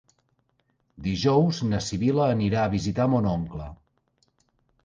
[1.07, 3.69] Dijous na Sibil·la anirà a visitar mon oncle.